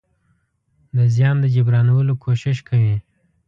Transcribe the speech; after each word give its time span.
د 0.97 0.99
زيان 1.15 1.35
د 1.41 1.45
جبرانولو 1.55 2.13
کوشش 2.23 2.57
کوي. 2.67 2.95